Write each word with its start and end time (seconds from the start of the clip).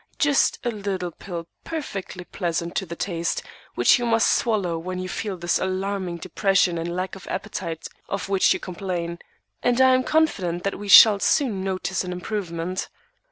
Just 0.17 0.57
a 0.63 0.71
little 0.71 1.11
pill, 1.11 1.45
perfectly 1.63 2.23
pleasant 2.23 2.75
to 2.77 2.87
the 2.87 2.95
taste, 2.95 3.43
which 3.75 3.99
you 3.99 4.05
must 4.07 4.31
swallow 4.31 4.75
when 4.79 4.97
you 4.97 5.07
feel 5.07 5.37
this 5.37 5.59
alarming 5.59 6.17
depression 6.17 6.79
and 6.79 6.95
lack 6.95 7.15
of 7.15 7.27
appetite 7.27 7.87
of 8.09 8.27
which 8.27 8.51
you 8.51 8.59
complain; 8.59 9.19
and 9.61 9.79
I 9.79 9.93
am 9.93 10.03
confident 10.03 10.63
that 10.63 10.79
we 10.79 10.87
shall 10.87 11.19
soon 11.19 11.63
notice 11.63 12.03
an 12.03 12.11
improvement. 12.13 12.89